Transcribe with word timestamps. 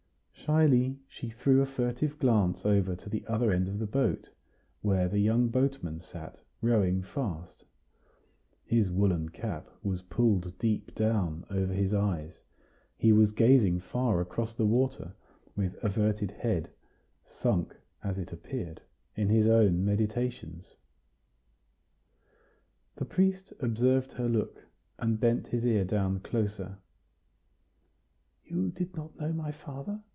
Shyly 0.43 0.99
she 1.07 1.29
threw 1.29 1.61
a 1.61 1.65
furtive 1.65 2.19
glance 2.19 2.65
over 2.65 2.93
to 2.97 3.07
the 3.09 3.25
other 3.25 3.51
end 3.53 3.69
of 3.69 3.79
the 3.79 3.85
boat, 3.85 4.27
where 4.81 5.07
the 5.07 5.19
young 5.19 5.47
boatman 5.47 6.01
sat, 6.01 6.41
rowing 6.61 7.03
fast. 7.03 7.63
His 8.65 8.91
woollen 8.91 9.29
cap 9.29 9.69
was 9.81 10.01
pulled 10.01 10.57
deep 10.57 10.93
down 10.93 11.45
over 11.49 11.71
his 11.71 11.93
eyes; 11.93 12.41
he 12.97 13.13
was 13.13 13.31
gazing 13.31 13.79
far 13.79 14.19
across 14.19 14.53
the 14.53 14.65
water, 14.65 15.13
with 15.55 15.81
averted 15.83 16.31
head, 16.31 16.69
sunk, 17.23 17.73
as 18.03 18.17
it 18.17 18.33
appeared, 18.33 18.81
in 19.15 19.29
his 19.29 19.47
own 19.47 19.85
meditations. 19.85 20.75
The 22.97 23.05
priest 23.05 23.53
observed 23.61 24.11
her 24.13 24.27
look, 24.27 24.65
and 24.97 25.17
bent 25.19 25.47
his 25.47 25.65
ear 25.65 25.85
down 25.85 26.19
closer. 26.19 26.79
"You 28.43 28.69
did 28.71 28.97
not 28.97 29.15
know 29.17 29.31
my 29.31 29.53
father?" 29.53 30.01